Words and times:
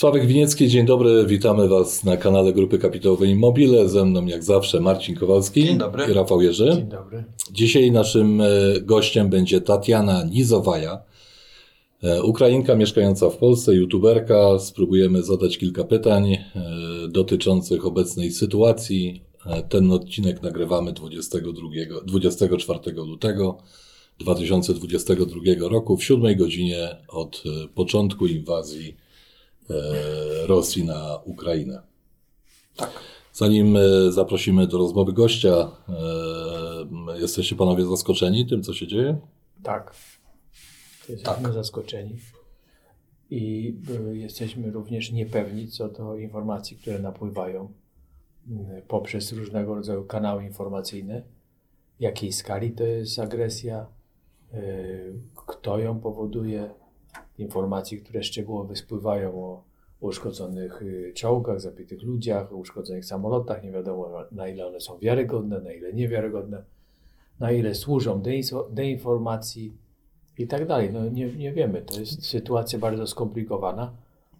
Sławek 0.00 0.26
Winiecki, 0.26 0.68
dzień 0.68 0.86
dobry, 0.86 1.26
witamy 1.26 1.68
Was 1.68 2.04
na 2.04 2.16
kanale 2.16 2.52
Grupy 2.52 2.78
Kapitałowej 2.78 3.30
Immobile. 3.30 3.88
Ze 3.88 4.04
mną 4.04 4.26
jak 4.26 4.44
zawsze 4.44 4.80
Marcin 4.80 5.16
Kowalski 5.16 5.64
Dzień 5.64 5.78
dobry. 5.78 6.04
i 6.10 6.12
Rafał 6.12 6.42
Jerzy. 6.42 6.72
Dzień 6.74 6.88
dobry. 6.88 7.24
Dzisiaj 7.52 7.90
naszym 7.90 8.40
e, 8.40 8.46
gościem 8.82 9.28
będzie 9.28 9.60
Tatiana 9.60 10.24
Nizowaja, 10.24 10.98
e, 12.02 12.22
Ukrainka 12.22 12.74
mieszkająca 12.74 13.30
w 13.30 13.36
Polsce, 13.36 13.74
youtuberka. 13.74 14.58
Spróbujemy 14.58 15.22
zadać 15.22 15.58
kilka 15.58 15.84
pytań 15.84 16.32
e, 16.32 16.40
dotyczących 17.08 17.86
obecnej 17.86 18.30
sytuacji. 18.30 19.22
Ten 19.68 19.92
odcinek 19.92 20.42
nagrywamy 20.42 20.92
22, 20.92 21.68
24 22.04 22.92
lutego 22.92 23.58
2022 24.18 25.68
roku 25.68 25.96
w 25.96 26.04
7 26.04 26.36
godzinie 26.36 26.96
od 27.08 27.42
początku 27.74 28.26
inwazji 28.26 28.96
Rosji 30.46 30.84
na 30.84 31.16
Ukrainę. 31.24 31.82
Tak. 32.76 32.90
Zanim 33.32 33.76
e, 33.76 34.12
zaprosimy 34.12 34.66
do 34.66 34.78
rozmowy 34.78 35.12
gościa, 35.12 35.70
e, 35.88 37.18
jesteście 37.20 37.56
panowie 37.56 37.86
zaskoczeni 37.86 38.46
tym, 38.46 38.62
co 38.62 38.74
się 38.74 38.86
dzieje? 38.86 39.18
Tak. 39.62 39.94
Jesteśmy 41.08 41.52
zaskoczeni. 41.52 42.16
I 43.30 43.74
jesteśmy 44.12 44.70
również 44.70 45.12
niepewni 45.12 45.68
co 45.68 45.88
do 45.88 46.16
informacji, 46.16 46.76
które 46.76 46.98
napływają 46.98 47.72
poprzez 48.88 49.32
różnego 49.32 49.74
rodzaju 49.74 50.04
kanały 50.04 50.44
informacyjne. 50.44 51.22
Jakiej 52.00 52.32
skali 52.32 52.72
to 52.72 52.84
jest 52.84 53.18
agresja, 53.18 53.86
kto 55.34 55.78
ją 55.78 56.00
powoduje, 56.00 56.70
informacji, 57.40 57.98
które 57.98 58.22
szczegółowo 58.22 58.76
spływają 58.76 59.44
o 59.44 59.62
uszkodzonych 60.00 60.82
y, 60.82 61.12
czołgach, 61.14 61.60
zabitych 61.60 62.02
ludziach, 62.02 62.52
o 62.52 62.56
uszkodzonych 62.56 63.04
samolotach. 63.04 63.62
Nie 63.62 63.70
wiadomo 63.72 64.08
na 64.32 64.48
ile 64.48 64.66
one 64.66 64.80
są 64.80 64.98
wiarygodne, 64.98 65.60
na 65.60 65.72
ile 65.72 65.92
niewiarygodne, 65.92 66.62
na 67.40 67.52
ile 67.52 67.74
służą 67.74 68.22
deinfo- 68.22 68.70
deinformacji 68.72 69.72
i 70.38 70.46
tak 70.46 70.66
dalej. 70.66 70.90
No 70.92 71.08
nie, 71.08 71.26
nie 71.32 71.52
wiemy. 71.52 71.82
To 71.82 72.00
jest 72.00 72.26
sytuacja 72.26 72.78
bardzo 72.78 73.06
skomplikowana, 73.06 73.92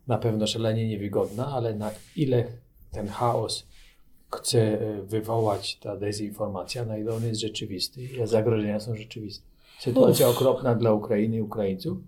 na 0.06 0.18
pewno 0.18 0.46
szalenie 0.46 0.88
niewygodna, 0.88 1.46
ale 1.46 1.74
na 1.74 1.90
ile 2.16 2.44
ten 2.92 3.08
chaos 3.08 3.66
chce 4.30 4.80
e, 4.80 5.02
wywołać 5.02 5.76
ta 5.78 5.96
dezinformacja, 5.96 6.84
na 6.84 6.98
ile 6.98 7.14
on 7.14 7.24
jest 7.24 7.40
rzeczywisty 7.40 8.02
i 8.02 8.26
zagrożenia 8.26 8.80
są 8.80 8.96
rzeczywiste. 8.96 9.44
Sytuacja 9.78 10.28
okropna 10.28 10.74
dla 10.74 10.92
Ukrainy 10.92 11.36
i 11.36 11.40
Ukraińców. 11.40 11.98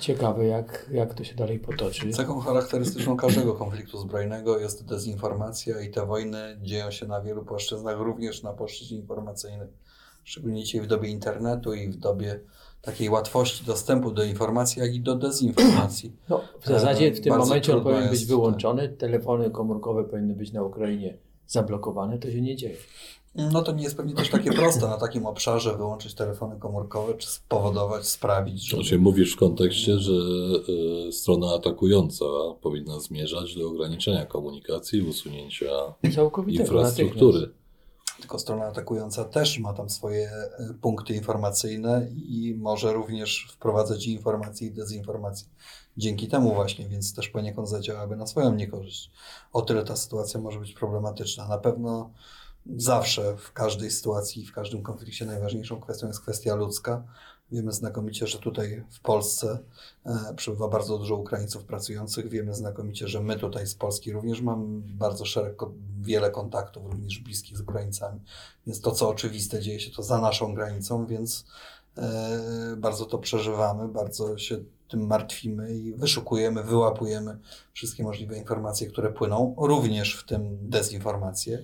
Ciekawe, 0.00 0.46
jak, 0.46 0.86
jak 0.92 1.14
to 1.14 1.24
się 1.24 1.34
dalej 1.34 1.58
potoczy. 1.58 2.10
Cechą 2.10 2.40
charakterystyczną 2.40 3.16
każdego 3.16 3.54
konfliktu 3.54 3.98
zbrojnego 3.98 4.58
jest 4.58 4.84
dezinformacja 4.84 5.80
i 5.80 5.90
te 5.90 6.06
wojny 6.06 6.58
dzieją 6.62 6.90
się 6.90 7.06
na 7.06 7.20
wielu 7.20 7.44
płaszczyznach, 7.44 8.00
również 8.00 8.42
na 8.42 8.52
płaszczyźnie 8.52 8.98
informacyjnej. 8.98 9.68
Szczególnie 10.24 10.64
dzisiaj 10.64 10.80
w 10.80 10.86
dobie 10.86 11.08
internetu 11.08 11.74
i 11.74 11.88
w 11.88 11.96
dobie 11.96 12.40
takiej 12.82 13.10
łatwości 13.10 13.64
dostępu 13.64 14.10
do 14.10 14.24
informacji, 14.24 14.82
jak 14.82 14.94
i 14.94 15.00
do 15.00 15.14
dezinformacji. 15.14 16.16
No, 16.28 16.42
w 16.60 16.66
zasadzie 16.66 17.12
w 17.12 17.20
tym 17.20 17.30
Bardzo 17.30 17.46
momencie 17.46 17.76
on 17.76 17.82
powinien 17.82 18.10
być 18.10 18.26
wyłączony, 18.26 18.88
telefony 18.88 19.50
komórkowe 19.50 20.04
powinny 20.04 20.34
być 20.34 20.52
na 20.52 20.62
Ukrainie 20.62 21.18
zablokowane, 21.46 22.18
to 22.18 22.30
się 22.30 22.40
nie 22.40 22.56
dzieje. 22.56 22.76
No 23.36 23.62
to 23.62 23.72
nie 23.72 23.82
jest 23.82 23.96
pewnie 23.96 24.14
też 24.14 24.30
takie 24.30 24.52
proste 24.52 24.88
na 24.88 24.96
takim 24.96 25.26
obszarze 25.26 25.76
wyłączyć 25.76 26.14
telefony 26.14 26.56
komórkowe, 26.58 27.14
czy 27.14 27.28
spowodować, 27.28 28.08
sprawić, 28.08 28.68
że... 28.68 28.76
Znaczy 28.76 28.98
mówisz 28.98 29.34
w 29.34 29.38
kontekście, 29.38 29.98
że 29.98 30.12
e, 31.08 31.12
strona 31.12 31.54
atakująca 31.54 32.24
powinna 32.60 33.00
zmierzać 33.00 33.56
do 33.56 33.68
ograniczenia 33.68 34.26
komunikacji 34.26 34.98
i 34.98 35.02
usunięcia 35.02 35.66
infrastruktury. 36.48 37.50
Tylko 38.20 38.38
strona 38.38 38.64
atakująca 38.64 39.24
też 39.24 39.58
ma 39.58 39.72
tam 39.72 39.90
swoje 39.90 40.28
e, 40.28 40.74
punkty 40.80 41.14
informacyjne 41.14 42.08
i 42.28 42.54
może 42.58 42.92
również 42.92 43.48
wprowadzać 43.52 44.06
informacje 44.06 44.68
i 44.68 44.70
dezinformacje. 44.70 45.48
Dzięki 45.96 46.28
temu 46.28 46.54
właśnie, 46.54 46.88
więc 46.88 47.14
też 47.14 47.28
poniekąd 47.28 47.68
zadziałaby 47.68 48.16
na 48.16 48.26
swoją 48.26 48.54
niekorzyść. 48.54 49.10
O 49.52 49.62
tyle 49.62 49.84
ta 49.84 49.96
sytuacja 49.96 50.40
może 50.40 50.60
być 50.60 50.72
problematyczna. 50.72 51.48
Na 51.48 51.58
pewno 51.58 52.10
zawsze 52.76 53.36
w 53.36 53.52
każdej 53.52 53.90
sytuacji, 53.90 54.46
w 54.46 54.52
każdym 54.52 54.82
konflikcie 54.82 55.26
najważniejszą 55.26 55.80
kwestią 55.80 56.06
jest 56.06 56.20
kwestia 56.20 56.54
ludzka. 56.54 57.02
Wiemy 57.52 57.72
znakomicie, 57.72 58.26
że 58.26 58.38
tutaj 58.38 58.84
w 58.90 59.00
Polsce 59.00 59.58
e, 60.06 60.34
przybywa 60.36 60.68
bardzo 60.68 60.98
dużo 60.98 61.16
Ukraińców 61.16 61.64
pracujących. 61.64 62.28
Wiemy 62.28 62.54
znakomicie, 62.54 63.08
że 63.08 63.20
my 63.20 63.36
tutaj 63.36 63.66
z 63.66 63.74
Polski 63.74 64.12
również 64.12 64.40
mamy 64.40 64.80
bardzo 64.82 65.24
szereg, 65.24 65.62
wiele 66.00 66.30
kontaktów, 66.30 66.86
również 66.86 67.18
bliskich 67.18 67.58
z 67.58 67.60
Ukraińcami. 67.60 68.20
Więc 68.66 68.80
to, 68.80 68.90
co 68.90 69.08
oczywiste, 69.08 69.62
dzieje 69.62 69.80
się 69.80 69.90
to 69.90 70.02
za 70.02 70.20
naszą 70.20 70.54
granicą, 70.54 71.06
więc 71.06 71.44
e, 71.98 72.76
bardzo 72.76 73.04
to 73.04 73.18
przeżywamy, 73.18 73.88
bardzo 73.88 74.38
się 74.38 74.58
tym 74.88 75.06
martwimy 75.06 75.74
i 75.74 75.92
wyszukujemy, 75.92 76.62
wyłapujemy 76.62 77.38
wszystkie 77.72 78.02
możliwe 78.02 78.38
informacje, 78.38 78.86
które 78.86 79.12
płyną, 79.12 79.54
również 79.58 80.14
w 80.14 80.26
tym 80.26 80.58
dezinformacje. 80.62 81.62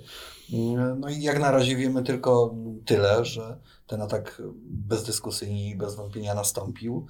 No 0.98 1.08
i 1.08 1.22
jak 1.22 1.40
na 1.40 1.50
razie 1.50 1.76
wiemy 1.76 2.02
tylko 2.02 2.54
tyle, 2.84 3.24
że 3.24 3.58
ten 3.86 4.02
atak 4.02 4.42
bezdyskusyjnie 4.64 5.70
i 5.70 5.76
bez 5.76 5.94
wątpienia 5.94 6.34
nastąpił. 6.34 7.06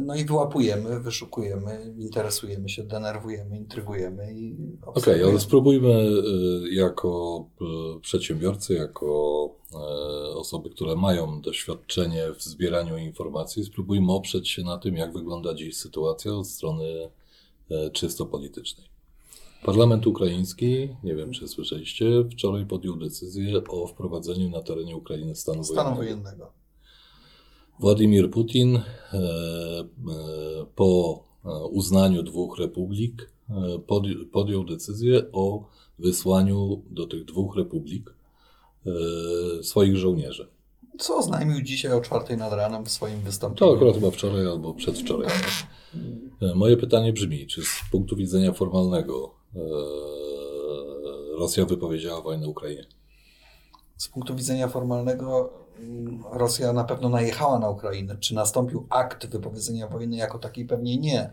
No 0.00 0.14
i 0.14 0.24
wyłapujemy, 0.24 1.00
wyszukujemy, 1.00 1.94
interesujemy 1.98 2.68
się, 2.68 2.82
denerwujemy, 2.82 3.56
intrygujemy 3.56 4.34
i 4.34 4.52
Okej, 4.52 4.78
obserwujemy. 4.82 5.30
ale 5.30 5.40
spróbujmy 5.40 5.88
e, 5.88 6.10
jako 6.74 7.44
e, 7.60 8.00
przedsiębiorcy, 8.00 8.74
jako 8.74 9.50
e, 9.74 10.29
osoby, 10.40 10.70
które 10.70 10.96
mają 10.96 11.40
doświadczenie 11.40 12.32
w 12.38 12.42
zbieraniu 12.42 12.96
informacji, 12.96 13.64
spróbujmy 13.64 14.12
oprzeć 14.12 14.48
się 14.48 14.62
na 14.62 14.78
tym, 14.78 14.96
jak 14.96 15.12
wygląda 15.12 15.54
dziś 15.54 15.76
sytuacja 15.76 16.34
od 16.34 16.46
strony 16.46 17.10
e, 17.70 17.90
czysto 17.90 18.26
politycznej. 18.26 18.86
Parlament 19.64 20.06
ukraiński, 20.06 20.88
nie 21.04 21.14
wiem 21.14 21.32
czy 21.32 21.48
słyszeliście, 21.48 22.24
wczoraj 22.32 22.66
podjął 22.66 22.96
decyzję 22.96 23.64
o 23.68 23.86
wprowadzeniu 23.86 24.50
na 24.50 24.62
terenie 24.62 24.96
Ukrainy 24.96 25.34
stanu, 25.34 25.64
stanu 25.64 25.96
wojennego. 25.96 26.22
wojennego. 26.22 26.52
Władimir 27.78 28.30
Putin 28.30 28.76
e, 28.76 28.82
e, 29.12 29.86
po 30.74 31.22
uznaniu 31.70 32.22
dwóch 32.22 32.58
republik 32.58 33.32
podj- 33.86 34.26
podjął 34.26 34.64
decyzję 34.64 35.32
o 35.32 35.64
wysłaniu 35.98 36.82
do 36.90 37.06
tych 37.06 37.24
dwóch 37.24 37.56
republik 37.56 38.14
swoich 39.62 39.96
żołnierzy. 39.96 40.48
Co 40.98 41.16
oznajmił 41.18 41.62
dzisiaj 41.62 41.92
o 41.92 42.00
czwartej 42.00 42.36
nad 42.36 42.52
ranem 42.52 42.84
w 42.84 42.90
swoim 42.90 43.18
To 43.20 43.24
wystąpieniu. 43.24 43.74
akurat 43.74 43.94
chyba 43.94 44.10
wczoraj 44.10 44.46
albo 44.46 44.74
przedwczoraj. 44.74 45.28
E, 46.42 46.54
Moje 46.54 46.76
pytanie 46.76 47.12
brzmi, 47.12 47.46
czy 47.46 47.62
z 47.62 47.80
punktu 47.90 48.16
widzenia 48.16 48.52
formalnego 48.52 49.34
e, 49.56 49.60
Rosja 51.38 51.66
wypowiedziała 51.66 52.20
wojnę 52.22 52.48
Ukrainie? 52.48 52.84
Z 53.96 54.08
punktu 54.08 54.34
widzenia 54.36 54.68
formalnego 54.68 55.52
mm, 55.78 56.24
Rosja 56.32 56.72
na 56.72 56.84
pewno 56.84 57.08
najechała 57.08 57.58
na 57.58 57.68
Ukrainę. 57.70 58.16
Czy 58.20 58.34
nastąpił 58.34 58.86
akt 58.90 59.26
wypowiedzenia 59.26 59.88
wojny 59.88 60.16
jako 60.16 60.38
takiej? 60.38 60.64
Pewnie 60.66 60.96
nie. 60.96 61.32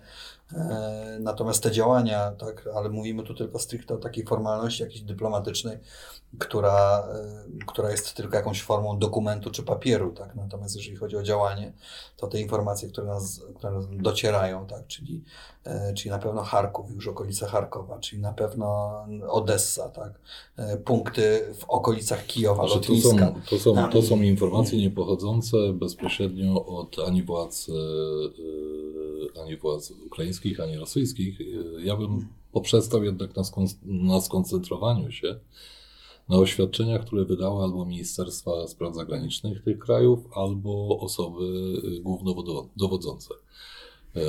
E, 0.53 1.17
Natomiast 1.19 1.63
te 1.63 1.71
działania, 1.71 2.31
tak, 2.31 2.69
ale 2.75 2.89
mówimy 2.89 3.23
tu 3.23 3.33
tylko 3.33 3.59
stricte 3.59 3.93
o 3.93 3.97
takiej 3.97 4.25
formalności 4.25 4.83
jakiejś 4.83 5.01
dyplomatycznej, 5.01 5.77
która, 6.39 7.07
e, 7.13 7.65
która 7.65 7.91
jest 7.91 8.13
tylko 8.13 8.35
jakąś 8.35 8.61
formą 8.61 8.99
dokumentu 8.99 9.51
czy 9.51 9.63
papieru, 9.63 10.11
tak. 10.11 10.35
Natomiast 10.35 10.75
jeżeli 10.75 10.97
chodzi 10.97 11.17
o 11.17 11.23
działanie, 11.23 11.73
to 12.17 12.27
te 12.27 12.39
informacje, 12.41 12.89
które 12.89 13.07
nas 13.07 13.41
które 13.55 13.81
docierają, 13.91 14.67
tak, 14.67 14.87
czyli, 14.87 15.23
e, 15.63 15.93
czyli 15.93 16.09
na 16.09 16.19
pewno 16.19 16.43
Charków, 16.43 16.91
już 16.91 17.07
okolice 17.07 17.45
Charkowa, 17.45 17.99
czyli 17.99 18.21
na 18.21 18.33
pewno 18.33 18.93
Odessa, 19.29 19.89
tak, 19.89 20.19
punkty 20.85 21.53
w 21.59 21.63
okolicach 21.63 22.25
Kijowa, 22.25 22.67
Znaczy, 22.67 22.87
to, 22.87 22.95
są, 22.95 23.17
lotniska. 23.17 23.41
to, 23.49 23.59
są, 23.59 23.89
to 23.89 24.01
są 24.01 24.21
informacje 24.21 24.79
nie 24.79 24.91
pochodzące 24.91 25.57
bezpośrednio 25.73 26.65
od 26.65 26.99
ani 27.07 27.23
władz, 27.23 27.67
ani 29.37 29.57
władz 29.57 29.91
ukraińskich, 30.05 30.59
ani 30.59 30.77
rosyjskich. 30.77 31.41
E, 31.41 31.43
Ja 31.83 31.95
bym 31.97 32.27
poprzestał 32.51 33.03
jednak 33.03 33.35
na, 33.35 33.43
skon, 33.43 33.65
na 33.85 34.21
skoncentrowaniu 34.21 35.11
się 35.11 35.39
na 36.29 36.37
oświadczeniach, 36.37 37.05
które 37.05 37.25
wydały 37.25 37.63
albo 37.63 37.85
Ministerstwa 37.85 38.67
Spraw 38.67 38.95
Zagranicznych 38.95 39.63
tych 39.63 39.79
krajów, 39.79 40.19
albo 40.35 40.99
osoby 40.99 41.43
e, 41.97 42.01
głównodowodzące. 42.01 43.33
E, 44.15 44.21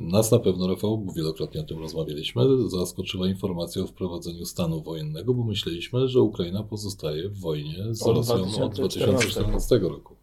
Nas 0.00 0.30
na 0.30 0.38
pewno, 0.38 0.68
Rafał, 0.68 0.98
bo 0.98 1.12
wielokrotnie 1.12 1.60
o 1.60 1.64
tym 1.64 1.78
rozmawialiśmy, 1.78 2.42
zaskoczyła 2.68 3.28
informacja 3.28 3.82
o 3.82 3.86
wprowadzeniu 3.86 4.46
stanu 4.46 4.82
wojennego, 4.82 5.34
bo 5.34 5.44
myśleliśmy, 5.44 6.08
że 6.08 6.20
Ukraina 6.20 6.62
pozostaje 6.62 7.28
w 7.28 7.40
wojnie 7.40 7.76
z 7.90 8.06
Rosją 8.06 8.34
od 8.64 8.74
2014 8.74 9.40
2014 9.40 9.78
roku. 9.78 10.16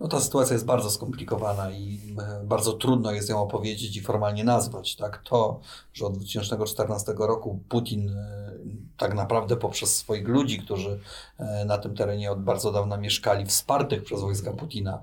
No 0.00 0.08
ta 0.08 0.20
sytuacja 0.20 0.54
jest 0.54 0.66
bardzo 0.66 0.90
skomplikowana 0.90 1.70
i 1.70 1.98
e, 2.18 2.44
bardzo 2.44 2.72
trudno 2.72 3.12
jest 3.12 3.28
ją 3.28 3.42
opowiedzieć 3.42 3.96
i 3.96 4.00
formalnie 4.00 4.44
nazwać. 4.44 4.96
Tak? 4.96 5.22
To, 5.24 5.60
że 5.92 6.06
od 6.06 6.16
2014 6.16 7.14
roku 7.18 7.60
Putin 7.68 8.08
e, 8.08 8.52
tak 8.96 9.14
naprawdę 9.14 9.56
poprzez 9.56 9.96
swoich 9.96 10.28
ludzi, 10.28 10.58
którzy 10.58 11.00
e, 11.38 11.64
na 11.64 11.78
tym 11.78 11.94
terenie 11.94 12.32
od 12.32 12.42
bardzo 12.42 12.72
dawna 12.72 12.96
mieszkali, 12.96 13.46
wspartych 13.46 14.04
przez 14.04 14.20
wojska 14.20 14.52
Putina, 14.52 15.02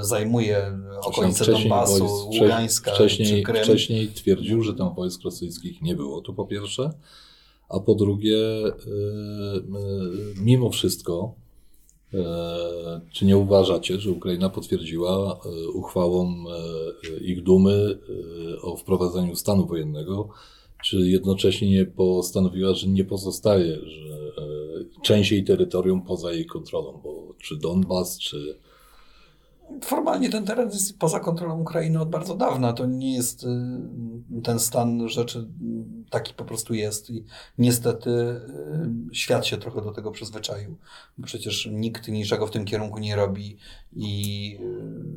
zajmuje 0.00 0.78
okolice 1.02 1.52
Donbasu, 1.52 2.08
wojsk, 2.08 2.42
Ługańska 2.42 2.92
wcześniej, 2.94 3.28
czy 3.28 3.42
Krym. 3.42 3.64
Wcześniej 3.64 4.08
twierdził, 4.08 4.62
że 4.62 4.74
tam 4.74 4.94
wojsk 4.94 5.22
rosyjskich 5.22 5.82
nie 5.82 5.96
było, 5.96 6.20
to 6.20 6.32
po 6.32 6.46
pierwsze. 6.46 6.90
A 7.68 7.80
po 7.80 7.94
drugie, 7.94 8.38
mimo 10.36 10.70
wszystko, 10.70 11.34
czy 13.12 13.24
nie 13.24 13.36
uważacie, 13.36 14.00
że 14.00 14.10
Ukraina 14.10 14.48
potwierdziła 14.48 15.40
e, 15.44 15.68
uchwałą 15.68 16.28
e, 16.28 17.18
ich 17.20 17.42
dumy 17.42 17.98
o 18.62 18.76
wprowadzeniu 18.76 19.36
stanu 19.36 19.66
wojennego, 19.66 20.28
czy 20.84 20.96
jednocześnie 20.96 21.70
nie 21.70 21.86
postanowiła, 21.86 22.74
że 22.74 22.88
nie 22.88 23.04
pozostaje, 23.04 23.76
że 23.76 24.32
część 25.02 25.32
jej 25.32 25.44
terytorium 25.44 26.02
poza 26.02 26.32
jej 26.32 26.46
kontrolą, 26.46 27.00
bo 27.04 27.34
czy 27.38 27.56
Donbas, 27.56 28.18
czy 28.18 28.58
Formalnie 29.80 30.30
ten 30.30 30.44
teren 30.44 30.68
jest 30.70 30.98
poza 30.98 31.20
kontrolą 31.20 31.60
Ukrainy 31.60 32.00
od 32.00 32.10
bardzo 32.10 32.34
dawna. 32.34 32.72
To 32.72 32.86
nie 32.86 33.14
jest 33.14 33.46
ten 34.42 34.58
stan 34.58 35.08
rzeczy 35.08 35.48
taki 36.12 36.34
po 36.34 36.44
prostu 36.44 36.74
jest 36.74 37.10
i 37.10 37.24
niestety 37.58 38.10
y, 38.10 39.14
świat 39.14 39.46
się 39.46 39.56
trochę 39.56 39.82
do 39.82 39.92
tego 39.92 40.10
przyzwyczaił. 40.10 40.76
Bo 41.18 41.26
przecież 41.26 41.68
nikt 41.72 42.08
niczego 42.08 42.46
w 42.46 42.50
tym 42.50 42.64
kierunku 42.64 42.98
nie 42.98 43.16
robi 43.16 43.56
i 43.96 44.58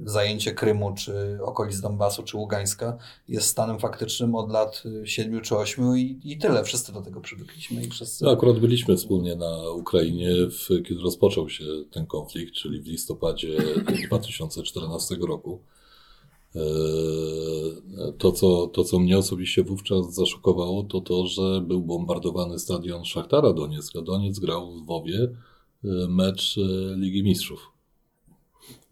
y, 0.05 0.09
zajęcie 0.09 0.51
Krymu, 0.51 0.93
czy 0.93 1.39
okolic 1.41 1.81
Donbasu, 1.81 2.23
czy 2.23 2.37
Ługańska 2.37 2.97
jest 3.27 3.47
stanem 3.47 3.79
faktycznym 3.79 4.35
od 4.35 4.51
lat 4.51 4.83
7 5.03 5.41
czy 5.41 5.55
8 5.55 5.97
i, 5.97 6.19
i 6.23 6.37
tyle. 6.37 6.63
Wszyscy 6.63 6.93
do 6.93 7.01
tego 7.01 7.21
przywykliśmy 7.21 7.83
i 7.83 7.89
wszyscy... 7.89 8.25
No, 8.25 8.31
akurat 8.31 8.59
byliśmy 8.59 8.97
wspólnie 8.97 9.35
na 9.35 9.69
Ukrainie, 9.69 10.29
w, 10.47 10.67
kiedy 10.87 11.01
rozpoczął 11.01 11.49
się 11.49 11.63
ten 11.91 12.05
konflikt, 12.05 12.53
czyli 12.53 12.81
w 12.81 12.87
listopadzie 12.87 13.57
2014 14.07 15.15
roku. 15.15 15.61
E, 16.55 16.59
to 18.17 18.31
co, 18.31 18.67
to, 18.67 18.83
co 18.83 18.99
mnie 18.99 19.17
osobiście 19.17 19.63
wówczas 19.63 20.13
zaszokowało, 20.13 20.83
to 20.83 21.01
to, 21.01 21.27
że 21.27 21.61
był 21.61 21.81
bombardowany 21.81 22.59
stadion 22.59 23.05
Szachtara 23.05 23.53
Doniecka. 23.53 24.01
Doniec 24.01 24.39
grał 24.39 24.71
w 24.71 24.85
Wowie 24.85 25.19
e, 25.23 25.87
mecz 26.09 26.57
e, 26.57 26.61
Ligi 26.97 27.23
Mistrzów. 27.23 27.71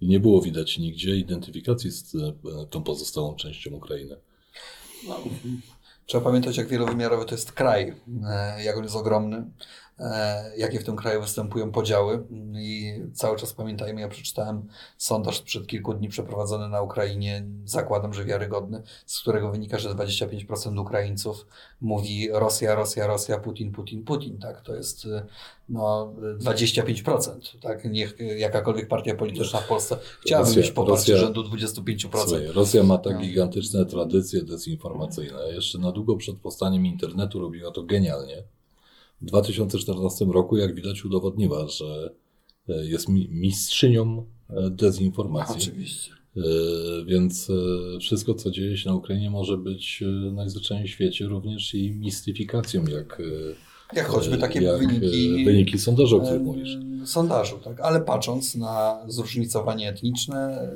I 0.01 0.07
nie 0.07 0.19
było 0.19 0.41
widać 0.41 0.77
nigdzie 0.77 1.15
identyfikacji 1.15 1.91
z 1.91 2.15
tą 2.69 2.83
pozostałą 2.83 3.35
częścią 3.35 3.71
Ukrainy. 3.71 4.17
No, 5.07 5.15
trzeba 6.05 6.23
pamiętać, 6.23 6.57
jak 6.57 6.67
wielowymiarowy 6.67 7.25
to 7.25 7.35
jest 7.35 7.51
kraj, 7.51 7.95
jak 8.63 8.77
on 8.77 8.83
jest 8.83 8.95
ogromny. 8.95 9.51
E, 9.99 10.51
jakie 10.57 10.79
w 10.79 10.83
tym 10.83 10.95
kraju 10.95 11.21
występują 11.21 11.71
podziały. 11.71 12.23
I 12.55 12.93
cały 13.13 13.37
czas 13.37 13.53
pamiętajmy, 13.53 14.01
ja 14.01 14.07
przeczytałem 14.07 14.67
sondaż 14.97 15.37
sprzed 15.37 15.67
kilku 15.67 15.93
dni 15.93 16.09
przeprowadzony 16.09 16.69
na 16.69 16.81
Ukrainie, 16.81 17.45
zakładam, 17.65 18.13
że 18.13 18.25
wiarygodny, 18.25 18.83
z 19.05 19.19
którego 19.19 19.51
wynika, 19.51 19.79
że 19.79 19.89
25% 19.89 20.79
Ukraińców 20.79 21.47
mówi 21.81 22.29
Rosja, 22.31 22.75
Rosja, 22.75 23.07
Rosja, 23.07 23.39
Putin, 23.39 23.71
Putin, 23.71 24.03
Putin. 24.03 24.37
Tak? 24.37 24.61
To 24.61 24.75
jest 24.75 25.07
no, 25.69 26.13
25%. 26.39 27.59
Tak? 27.61 27.85
Niech 27.85 28.15
jakakolwiek 28.37 28.87
partia 28.87 29.15
polityczna 29.15 29.59
w 29.59 29.67
Polsce 29.67 29.97
chciałaby 30.21 30.47
Rosja, 30.47 30.61
mieć 30.61 30.71
poparcie 30.71 31.13
Rosja, 31.13 31.25
rzędu 31.25 31.43
25%. 31.43 32.09
Słuchaj, 32.09 32.47
Rosja 32.47 32.83
ma 32.83 32.97
tak 32.97 33.13
no. 33.13 33.19
gigantyczne 33.19 33.85
tradycje 33.85 34.41
dezinformacyjne. 34.41 35.53
Jeszcze 35.53 35.77
na 35.77 35.91
długo 35.91 36.15
przed 36.15 36.37
powstaniem 36.37 36.85
internetu 36.85 37.39
robiła 37.39 37.71
to 37.71 37.83
genialnie 37.83 38.43
w 39.21 39.25
2014 39.25 40.25
roku, 40.25 40.57
jak 40.57 40.75
widać, 40.75 41.05
udowodniła, 41.05 41.67
że 41.67 42.13
e, 42.69 42.85
jest 42.85 43.09
mistrzynią 43.29 44.25
e, 44.49 44.69
dezinformacji. 44.69 45.55
Oczywiście. 45.55 46.11
E, 46.37 46.41
więc 47.05 47.51
wszystko, 47.99 48.33
co 48.33 48.51
dzieje 48.51 48.77
się 48.77 48.89
na 48.89 48.95
Ukrainie, 48.95 49.29
może 49.29 49.57
być 49.57 50.03
najzwyczajniej 50.33 50.87
w 50.87 50.91
świecie 50.91 51.25
również 51.25 51.73
i 51.73 51.91
mistyfikacją, 51.91 52.85
jak 52.85 53.21
jak 53.95 54.07
choćby 54.07 54.37
takie 54.37 54.61
jak 54.61 54.79
wyniki, 54.79 55.45
wyniki 55.45 55.79
sondażu, 55.79 56.17
o 56.17 56.19
których 56.19 56.41
mówisz. 56.41 56.77
Sondażu, 57.05 57.59
tak. 57.59 57.79
Ale 57.79 58.01
patrząc 58.01 58.55
na 58.55 59.03
zróżnicowanie 59.07 59.89
etniczne 59.89 60.69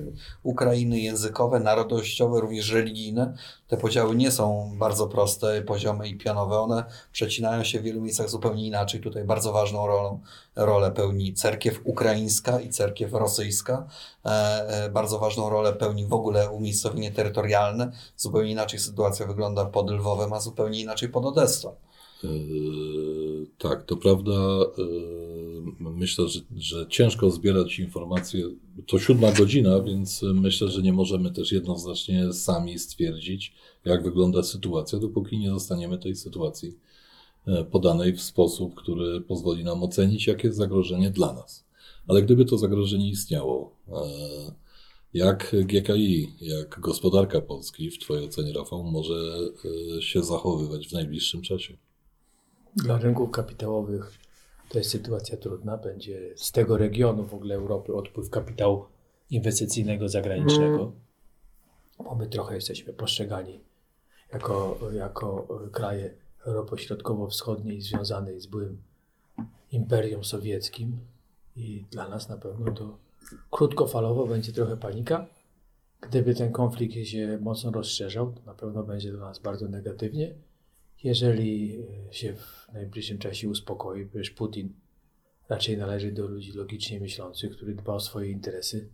Ukrainy, 0.43 0.99
językowe, 0.99 1.59
narodowościowe, 1.59 2.41
również 2.41 2.71
religijne, 2.71 3.33
te 3.67 3.77
podziały 3.77 4.15
nie 4.15 4.31
są 4.31 4.71
bardzo 4.79 5.07
proste, 5.07 5.61
poziome 5.61 6.07
i 6.07 6.17
pionowe. 6.17 6.59
One 6.59 6.83
przecinają 7.11 7.63
się 7.63 7.79
w 7.79 7.83
wielu 7.83 8.01
miejscach 8.01 8.29
zupełnie 8.29 8.67
inaczej. 8.67 9.01
Tutaj 9.01 9.23
bardzo 9.23 9.53
ważną 9.53 9.87
rolą, 9.87 10.19
rolę 10.55 10.91
pełni 10.91 11.33
cerkiew 11.33 11.81
ukraińska 11.83 12.59
i 12.59 12.69
cerkiew 12.69 13.13
rosyjska. 13.13 13.87
E, 14.25 14.29
e, 14.29 14.89
bardzo 14.89 15.19
ważną 15.19 15.49
rolę 15.49 15.73
pełni 15.73 16.05
w 16.05 16.13
ogóle 16.13 16.49
umiejscowienie 16.49 17.11
terytorialne. 17.11 17.91
Zupełnie 18.17 18.51
inaczej 18.51 18.79
sytuacja 18.79 19.25
wygląda 19.25 19.65
pod 19.65 19.91
Lwowem, 19.91 20.33
a 20.33 20.39
zupełnie 20.39 20.81
inaczej 20.81 21.09
pod 21.09 21.25
Odessą. 21.25 21.75
E, 22.23 22.27
tak, 23.57 23.85
to 23.85 23.97
prawda. 23.97 24.31
E, 24.31 24.83
myślę, 25.79 26.27
że, 26.27 26.39
że 26.55 26.85
ciężko 26.89 27.31
zbierać 27.31 27.79
informacje. 27.79 28.49
To 28.87 28.99
siódma 28.99 29.31
godzina, 29.31 29.81
więc 29.81 30.21
myślę, 30.21 30.67
że 30.67 30.81
nie 30.81 30.93
możemy 30.93 31.31
też 31.31 31.51
jednoznacznie 31.51 32.33
sami 32.33 32.79
stwierdzić, 32.79 33.53
jak 33.85 34.03
wygląda 34.03 34.43
sytuacja, 34.43 34.99
dopóki 34.99 35.37
nie 35.37 35.49
zostaniemy 35.49 35.97
tej 35.97 36.15
sytuacji 36.15 36.77
e, 37.47 37.63
podanej 37.63 38.13
w 38.13 38.21
sposób, 38.21 38.75
który 38.75 39.21
pozwoli 39.21 39.63
nam 39.63 39.83
ocenić, 39.83 40.27
jakie 40.27 40.47
jest 40.47 40.57
zagrożenie 40.57 41.09
dla 41.09 41.33
nas. 41.33 41.67
Ale 42.07 42.21
gdyby 42.21 42.45
to 42.45 42.57
zagrożenie 42.57 43.09
istniało, 43.09 43.75
jak 45.13 45.55
GKI, 45.65 46.33
jak 46.41 46.79
gospodarka 46.79 47.41
Polski, 47.41 47.91
w 47.91 47.99
Twojej 47.99 48.25
ocenie, 48.25 48.53
Rafał, 48.53 48.83
może 48.83 49.37
się 49.99 50.23
zachowywać 50.23 50.87
w 50.87 50.93
najbliższym 50.93 51.41
czasie? 51.41 51.77
Dla 52.75 52.97
rynków 52.97 53.31
kapitałowych 53.31 54.17
to 54.69 54.77
jest 54.77 54.89
sytuacja 54.89 55.37
trudna. 55.37 55.77
Będzie 55.77 56.33
z 56.35 56.51
tego 56.51 56.77
regionu 56.77 57.23
w 57.23 57.33
ogóle 57.33 57.55
Europy 57.55 57.95
odpływ 57.95 58.29
kapitału 58.29 58.85
inwestycyjnego 59.29 60.09
zagranicznego, 60.09 60.91
bo 61.97 62.15
my 62.15 62.27
trochę 62.27 62.55
jesteśmy 62.55 62.93
postrzegani 62.93 63.59
jako, 64.33 64.79
jako 64.93 65.47
kraje 65.71 66.13
Europy 66.45 66.77
Środkowo-Wschodniej 66.77 67.81
związanej 67.81 68.39
z 68.39 68.47
byłym 68.47 68.77
imperium 69.71 70.24
sowieckim 70.24 70.97
i 71.55 71.86
dla 71.91 72.09
nas 72.09 72.29
na 72.29 72.38
pewno 72.38 72.71
to 72.71 72.97
krótkofalowo 73.51 74.27
będzie 74.27 74.51
trochę 74.51 74.77
panika. 74.77 75.27
Gdyby 76.01 76.36
ten 76.36 76.51
konflikt 76.51 77.07
się 77.07 77.38
mocno 77.41 77.71
rozszerzał, 77.71 78.31
to 78.31 78.41
na 78.45 78.53
pewno 78.53 78.83
będzie 78.83 79.12
dla 79.12 79.19
nas 79.19 79.39
bardzo 79.39 79.67
negatywnie. 79.67 80.33
Jeżeli 81.04 81.80
e, 82.10 82.13
się 82.13 82.34
w 82.36 82.74
najbliższym 82.74 83.18
czasie 83.18 83.50
uspokoi, 83.50 84.06
przecież 84.06 84.30
Putin 84.30 84.74
raczej 85.50 85.77
należy 85.77 86.12
do 86.12 86.27
ludzi 86.27 86.51
logicznie 86.51 87.00
myślących, 87.00 87.56
który 87.56 87.75
dba 87.75 87.94
o 87.94 88.00
swoje 88.00 88.32
interesy, 88.32 88.89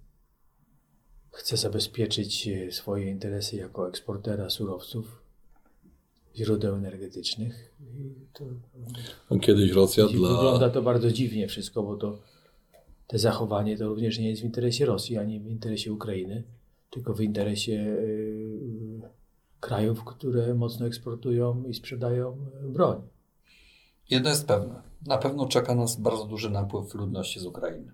chce 1.32 1.58
zabezpieczyć 1.58 2.48
e, 2.48 2.72
swoje 2.72 3.10
interesy 3.10 3.56
jako 3.56 3.90
eksportera 3.90 4.50
surowców, 4.50 5.24
źródeł 6.36 6.76
energetycznych. 6.76 7.74
To, 8.34 8.46
no, 9.32 9.40
Kiedyś 9.40 9.72
Rosja 9.72 10.08
dla... 10.08 10.30
Wygląda 10.30 10.70
to 10.70 10.82
bardzo 10.82 11.12
dziwnie 11.12 11.48
wszystko, 11.48 11.84
bo 11.84 11.98
to 11.98 12.20
te 13.08 13.20
zachowanie 13.20 13.78
to 13.78 13.88
również 13.88 14.20
nie 14.20 14.30
jest 14.30 14.42
w 14.42 14.46
interesie 14.46 14.86
Rosji, 14.86 15.18
ani 15.18 15.40
w 15.40 15.48
interesie 15.48 15.94
Ukrainy, 15.94 16.44
tylko 16.90 17.14
w 17.14 17.22
interesie 17.22 17.72
yy, 17.72 18.83
krajów, 19.64 20.04
które 20.04 20.54
mocno 20.54 20.86
eksportują 20.86 21.64
i 21.64 21.74
sprzedają 21.74 22.38
broń. 22.64 23.02
Jedno 24.10 24.30
jest 24.30 24.48
pewne. 24.48 24.82
Na 25.08 25.18
pewno 25.18 25.48
czeka 25.48 25.76
nas 25.76 25.96
bardzo 25.96 26.26
duży 26.26 26.50
napływ 26.50 26.94
ludności 26.94 27.40
z 27.40 27.46
Ukrainy. 27.46 27.94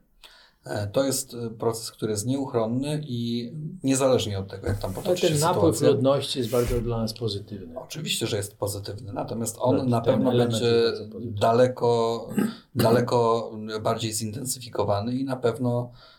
E, 0.66 0.88
to 0.88 1.04
jest 1.04 1.34
e, 1.34 1.50
proces, 1.50 1.92
który 1.92 2.12
jest 2.12 2.26
nieuchronny 2.26 3.02
i 3.08 3.52
niezależnie 3.84 4.40
od 4.40 4.48
tego, 4.48 4.68
jak 4.68 4.80
tam 4.80 4.94
potoczy 4.94 5.22
się 5.22 5.28
sytuacja. 5.28 5.48
ten 5.48 5.56
napływ 5.56 5.82
ludności 5.82 6.40
jest 6.40 6.52
bardzo 6.52 6.82
dla 6.82 6.98
nas 6.98 7.14
pozytywny. 7.14 7.80
Oczywiście, 7.80 8.28
że 8.28 8.38
jest 8.38 8.58
pozytywny, 8.58 9.14
natomiast 9.14 9.56
on 9.60 9.78
no, 9.78 9.84
na 9.84 10.02
pewno 10.02 10.32
będzie 10.32 10.84
daleko, 11.22 12.30
daleko 12.76 13.52
bardziej 13.82 14.14
zintensyfikowany 14.14 15.16
i 15.16 15.26
na 15.26 15.36
pewno 15.36 15.92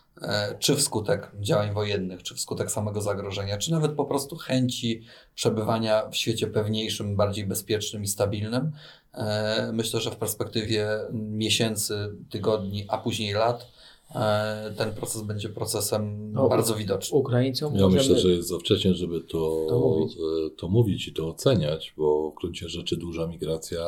czy 0.59 0.75
wskutek 0.75 1.31
działań 1.39 1.73
wojennych, 1.73 2.23
czy 2.23 2.35
wskutek 2.35 2.71
samego 2.71 3.01
zagrożenia, 3.01 3.57
czy 3.57 3.71
nawet 3.71 3.91
po 3.91 4.05
prostu 4.05 4.35
chęci 4.35 5.01
przebywania 5.35 6.09
w 6.09 6.15
świecie 6.15 6.47
pewniejszym, 6.47 7.15
bardziej 7.15 7.45
bezpiecznym 7.45 8.03
i 8.03 8.07
stabilnym. 8.07 8.71
E, 9.13 9.71
myślę, 9.73 10.01
że 10.01 10.11
w 10.11 10.15
perspektywie 10.15 10.87
miesięcy, 11.13 12.15
tygodni, 12.29 12.85
a 12.87 12.97
później 12.97 13.33
lat 13.33 13.67
e, 14.15 14.73
ten 14.77 14.93
proces 14.93 15.21
będzie 15.21 15.49
procesem 15.49 16.33
no, 16.33 16.49
bardzo 16.49 16.75
widocznym. 16.75 17.19
Ukraińcom 17.19 17.75
ja 17.75 17.87
myślę, 17.87 18.19
że 18.19 18.29
jest 18.29 18.49
za 18.49 18.57
wcześnie, 18.59 18.93
żeby 18.93 19.21
to, 19.21 19.65
to 19.69 19.79
mówić. 19.79 20.17
E, 20.17 20.49
to, 20.57 20.67
mówić. 20.67 21.07
i 21.07 21.13
to 21.13 21.27
oceniać, 21.27 21.93
bo 21.97 22.31
w 22.31 22.35
gruncie 22.35 22.69
rzeczy 22.69 22.97
duża 22.97 23.27
migracja, 23.27 23.85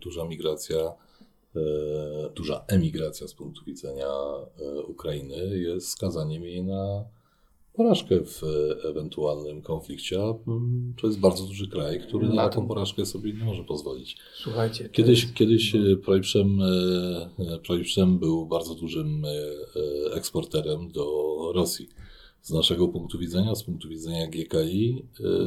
duża 0.00 0.24
migracja, 0.24 0.76
duża 2.34 2.64
emigracja 2.68 3.28
z 3.28 3.34
punktu 3.34 3.64
widzenia 3.64 4.08
Ukrainy 4.88 5.58
jest 5.58 5.88
skazaniem 5.88 6.44
jej 6.44 6.64
na 6.64 7.04
porażkę 7.76 8.20
w 8.24 8.42
ewentualnym 8.84 9.62
konflikcie. 9.62 10.20
Mm, 10.20 10.94
to 11.00 11.06
jest 11.06 11.20
bardzo 11.20 11.44
duży 11.44 11.68
kraj, 11.68 12.00
który 12.00 12.28
na 12.28 12.48
taką 12.48 12.68
porażkę 12.68 13.06
sobie 13.06 13.32
nie 13.32 13.44
może 13.44 13.64
pozwolić. 13.64 14.16
Słuchajcie. 14.34 14.88
Kiedyś, 14.88 15.22
jest... 15.22 15.34
kiedyś 15.34 15.74
e, 15.74 15.96
Projprzem, 15.96 16.60
e, 16.62 16.66
e, 17.38 17.58
Projprzem 17.58 18.18
był 18.18 18.46
bardzo 18.46 18.74
dużym 18.74 19.22
eksporterem 20.12 20.90
do 20.92 21.06
Rosji. 21.54 21.88
Z 22.42 22.50
naszego 22.50 22.88
punktu 22.88 23.18
widzenia, 23.18 23.54
z 23.54 23.64
punktu 23.64 23.88
widzenia 23.88 24.26
GKI, 24.26 25.02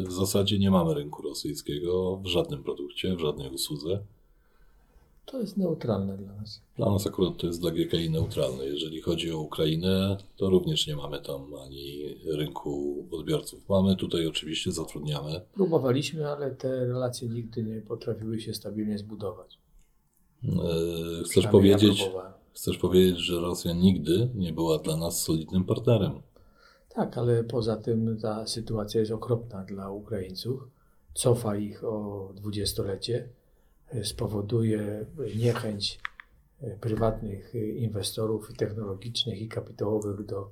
w 0.07 0.11
zasadzie 0.11 0.59
nie 0.59 0.71
mamy 0.71 0.93
rynku 0.93 1.21
rosyjskiego 1.21 2.17
w 2.17 2.27
żadnym 2.27 2.63
produkcie, 2.63 3.15
w 3.15 3.19
żadnej 3.19 3.49
usłudze. 3.49 4.03
To 5.31 5.39
jest 5.39 5.57
neutralne 5.57 6.17
dla 6.17 6.33
nas. 6.33 6.61
Dla 6.77 6.91
nas 6.91 7.07
akurat 7.07 7.37
to 7.37 7.47
jest 7.47 7.61
dla 7.61 7.71
GKI 7.71 8.09
neutralne. 8.09 8.65
Jeżeli 8.65 9.01
chodzi 9.01 9.31
o 9.31 9.39
Ukrainę, 9.39 10.17
to 10.37 10.49
również 10.49 10.87
nie 10.87 10.95
mamy 10.95 11.21
tam 11.21 11.53
ani 11.65 12.15
rynku 12.25 13.05
odbiorców. 13.11 13.69
Mamy 13.69 13.95
tutaj 13.95 14.27
oczywiście, 14.27 14.71
zatrudniamy. 14.71 15.41
Próbowaliśmy, 15.53 16.27
ale 16.27 16.51
te 16.51 16.85
relacje 16.85 17.29
nigdy 17.29 17.63
nie 17.63 17.81
potrafiły 17.81 18.39
się 18.39 18.53
stabilnie 18.53 18.97
zbudować. 18.97 19.59
Eee, 20.43 21.23
chcesz 21.25 21.47
powiedzieć, 21.47 21.99
ja 21.99 22.33
chcesz 22.53 22.77
powiedzieć, 22.77 23.17
że 23.17 23.39
Rosja 23.39 23.73
nigdy 23.73 24.29
nie 24.35 24.53
była 24.53 24.77
dla 24.77 24.97
nas 24.97 25.21
solidnym 25.21 25.63
partnerem. 25.63 26.21
Tak, 26.89 27.17
ale 27.17 27.43
poza 27.43 27.77
tym 27.77 28.17
ta 28.21 28.47
sytuacja 28.47 28.99
jest 28.99 29.11
okropna 29.11 29.63
dla 29.63 29.91
Ukraińców. 29.91 30.67
Cofa 31.13 31.57
ich 31.57 31.83
o 31.83 32.29
dwudziestolecie 32.35 33.29
spowoduje 34.03 35.05
niechęć 35.35 35.99
e, 36.61 36.77
prywatnych 36.77 37.55
e, 37.55 37.59
inwestorów 37.59 38.53
technologicznych 38.57 39.41
i 39.41 39.47
kapitałowych 39.47 40.25
do 40.25 40.51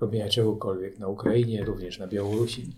robienia 0.00 0.28
czegokolwiek 0.28 0.98
na 0.98 1.08
Ukrainie, 1.08 1.64
również 1.64 1.98
na 1.98 2.06
Białorusi. 2.06 2.72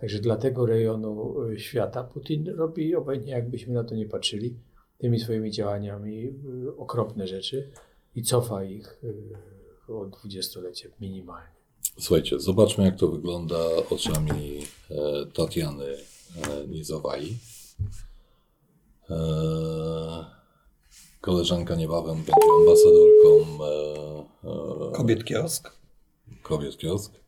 Także 0.00 0.18
dla 0.18 0.36
tego 0.36 0.66
rejonu 0.66 1.42
e, 1.42 1.58
świata 1.58 2.04
Putin 2.04 2.48
robi, 2.48 2.94
obojętnie 2.94 3.32
jakbyśmy 3.32 3.74
na 3.74 3.84
to 3.84 3.94
nie 3.94 4.06
patrzyli, 4.06 4.56
tymi 4.98 5.20
swoimi 5.20 5.50
działaniami 5.50 6.32
okropne 6.76 7.26
rzeczy 7.26 7.70
i 8.14 8.22
cofa 8.22 8.64
ich 8.64 9.00
o 9.88 10.06
dwudziestolecie 10.06 10.90
minimalnie. 11.00 11.60
Słuchajcie, 11.98 12.40
zobaczmy 12.40 12.84
jak 12.84 12.96
to 12.96 13.08
wygląda 13.08 13.58
oczami 13.90 14.60
Tatiany 15.34 15.96
Nizowaj. 16.68 17.34
E, 19.10 20.24
koleżanka 21.20 21.74
niebawem 21.74 22.16
będzie 22.16 22.32
ambasadorką 22.60 23.64
e, 23.64 24.88
e, 24.88 24.92
Kobiet 24.92 25.24
Kiosk. 25.24 25.70
Kobiet 26.42 26.76
Kiosk. 26.76 27.20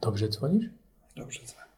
Dobrze 0.00 0.28
dzwonisz? 0.28 0.66
Dobrze 1.16 1.40
dzwonię. 1.44 1.69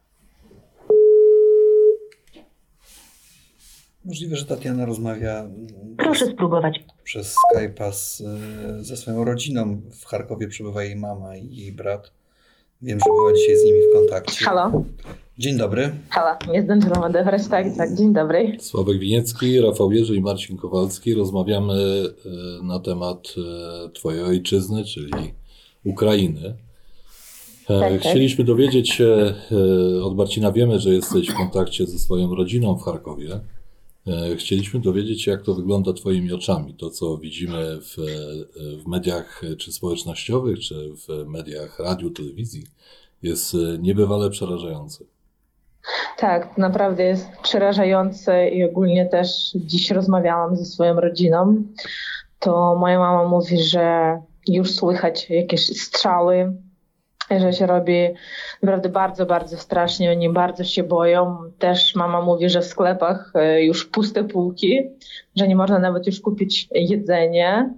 Możliwe, 4.05 4.35
że 4.35 4.45
Tatiana 4.45 4.85
rozmawia. 4.85 5.49
Proszę 5.97 6.25
spróbować. 6.25 6.83
Przez 7.03 7.35
Skype'a 7.35 7.91
z, 7.91 8.23
ze 8.85 8.97
swoją 8.97 9.23
rodziną. 9.23 9.81
W 9.91 10.05
Charkowie 10.05 10.47
przebywa 10.47 10.83
jej 10.83 10.95
mama 10.95 11.37
i 11.37 11.55
jej 11.55 11.71
brat. 11.71 12.11
Wiem, 12.81 12.99
że 12.99 13.05
była 13.05 13.33
dzisiaj 13.33 13.57
z 13.57 13.63
nimi 13.63 13.79
w 13.91 13.93
kontakcie. 13.99 14.45
Halo. 14.45 14.83
Dzień 15.37 15.57
dobry. 15.57 15.91
Halo, 16.09 16.37
nie 16.51 16.63
zdążyłam 16.63 17.03
odebrać, 17.03 17.47
tak, 17.47 17.67
tak, 17.77 17.95
dzień 17.95 18.13
dobry. 18.13 18.57
Sławek 18.59 18.99
Winiecki, 18.99 19.61
Rafał 19.61 19.91
Jerzy 19.91 20.15
i 20.15 20.21
Marcin 20.21 20.57
Kowalski. 20.57 21.13
Rozmawiamy 21.13 21.73
e, 21.73 22.63
na 22.63 22.79
temat 22.79 23.27
e, 23.37 23.89
Twojej 23.89 24.23
ojczyzny, 24.23 24.85
czyli 24.85 25.33
Ukrainy. 25.85 26.55
E, 27.69 27.79
tak, 27.79 27.91
tak, 27.91 28.01
Chcieliśmy 28.01 28.43
dowiedzieć 28.43 28.89
się 28.89 29.33
od 30.03 30.17
Marcina, 30.17 30.51
wiemy, 30.51 30.79
że 30.79 30.93
jesteś 30.93 31.29
w 31.29 31.33
kontakcie 31.33 31.87
ze 31.87 31.99
swoją 31.99 32.35
rodziną 32.35 32.75
w 32.75 32.83
Charkowie. 32.83 33.39
E, 34.07 34.35
chcieliśmy 34.35 34.79
dowiedzieć 34.79 35.21
się, 35.21 35.31
jak 35.31 35.41
to 35.41 35.53
wygląda 35.53 35.93
Twoimi 35.93 36.33
oczami. 36.33 36.73
To, 36.73 36.89
co 36.89 37.17
widzimy 37.17 37.81
w, 37.81 37.99
e, 37.99 38.77
w 38.77 38.87
mediach 38.87 39.41
czy 39.57 39.71
społecznościowych, 39.71 40.59
czy 40.59 40.75
w 40.95 41.25
mediach 41.27 41.79
radiu, 41.79 42.09
telewizji, 42.09 42.63
jest 43.21 43.55
e, 43.55 43.57
niebywale 43.79 44.29
przerażające. 44.29 45.03
Tak, 46.17 46.57
naprawdę 46.57 47.03
jest 47.03 47.27
przerażające 47.43 48.49
i 48.49 48.63
ogólnie 48.63 49.05
też 49.05 49.51
dziś 49.55 49.91
rozmawiałam 49.91 50.55
ze 50.55 50.65
swoją 50.65 50.93
rodziną. 50.93 51.63
To 52.39 52.75
moja 52.75 52.99
mama 52.99 53.27
mówi, 53.27 53.63
że 53.63 54.17
już 54.47 54.71
słychać 54.71 55.29
jakieś 55.29 55.81
strzały, 55.81 56.53
że 57.31 57.53
się 57.53 57.65
robi 57.65 58.07
naprawdę 58.61 58.89
bardzo, 58.89 59.25
bardzo 59.25 59.57
strasznie. 59.57 60.11
Oni 60.11 60.29
bardzo 60.29 60.63
się 60.63 60.83
boją. 60.83 61.37
Też 61.59 61.95
mama 61.95 62.21
mówi, 62.21 62.49
że 62.49 62.61
w 62.61 62.65
sklepach 62.65 63.31
e, 63.35 63.63
już 63.63 63.85
puste 63.85 64.23
półki, 64.23 64.89
że 65.35 65.47
nie 65.47 65.55
można 65.55 65.79
nawet 65.79 66.07
już 66.07 66.21
kupić 66.21 66.67
jedzenie. 66.71 67.73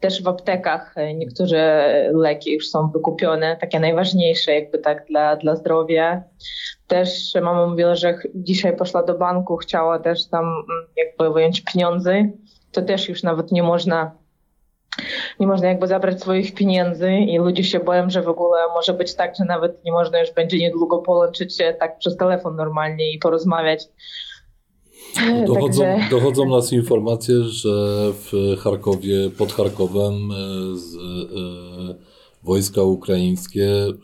Też 0.00 0.22
w 0.22 0.28
aptekach 0.28 0.92
e, 0.96 1.14
niektóre 1.14 2.10
leki 2.12 2.52
już 2.52 2.68
są 2.68 2.90
wykupione, 2.90 3.56
takie 3.56 3.80
najważniejsze 3.80 4.52
jakby 4.52 4.78
tak 4.78 5.06
dla, 5.06 5.36
dla 5.36 5.56
zdrowia. 5.56 6.22
Też 6.86 7.34
mama 7.42 7.66
mówiła, 7.66 7.94
że 7.94 8.18
dzisiaj 8.34 8.76
poszła 8.76 9.02
do 9.02 9.18
banku, 9.18 9.56
chciała 9.56 9.98
też 9.98 10.26
tam 10.26 10.44
mm, 10.44 10.86
jakby 10.96 11.34
wyjąć 11.34 11.60
pieniądze. 11.60 12.30
To 12.72 12.82
też 12.82 13.08
już 13.08 13.22
nawet 13.22 13.52
nie 13.52 13.62
można 13.62 14.19
nie 15.40 15.46
można 15.46 15.68
jakby 15.68 15.86
zabrać 15.86 16.20
swoich 16.20 16.54
pieniędzy 16.54 17.12
i 17.12 17.38
ludzie 17.38 17.64
się 17.64 17.80
boją, 17.80 18.10
że 18.10 18.22
w 18.22 18.28
ogóle 18.28 18.60
może 18.74 18.94
być 18.94 19.14
tak, 19.14 19.36
że 19.38 19.44
nawet 19.44 19.84
nie 19.84 19.92
można 19.92 20.20
już 20.20 20.32
będzie 20.32 20.58
niedługo 20.58 20.98
połączyć 20.98 21.56
się 21.56 21.76
tak 21.80 21.98
przez 21.98 22.16
telefon 22.16 22.56
normalnie 22.56 23.12
i 23.12 23.18
porozmawiać. 23.18 23.88
Dochodzą, 25.46 25.84
Także... 25.84 26.10
dochodzą 26.10 26.48
nas 26.48 26.72
informacje, 26.72 27.42
że 27.42 27.68
w 28.12 28.56
Charkowie, 28.60 29.30
pod 29.38 29.52
Charkowem 29.52 30.14
e, 30.14 30.36
z, 30.76 30.96
e, 30.96 32.10
wojska 32.42 32.82
ukraińskie 32.82 33.66
e, 33.68 33.94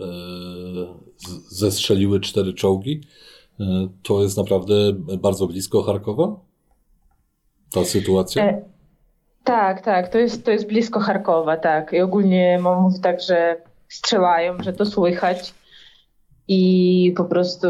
zestrzeliły 1.48 2.20
cztery 2.20 2.54
czołgi. 2.54 3.00
E, 3.60 3.88
to 4.02 4.22
jest 4.22 4.36
naprawdę 4.36 4.92
bardzo 5.18 5.46
blisko 5.46 5.82
Charkowa? 5.82 6.40
Ta 7.70 7.84
sytuacja? 7.84 8.54
Tak, 9.46 9.80
tak, 9.80 10.08
to 10.08 10.18
jest, 10.18 10.44
to 10.44 10.50
jest 10.50 10.66
blisko 10.66 11.00
Charkowa, 11.00 11.56
tak. 11.56 11.92
I 11.92 12.00
ogólnie 12.00 12.58
mam 12.58 12.82
mówi 12.82 13.00
tak, 13.00 13.20
że 13.20 13.56
strzelają, 13.88 14.62
że 14.62 14.72
to 14.72 14.86
słychać. 14.86 15.54
I 16.48 17.14
po 17.16 17.24
prostu 17.24 17.68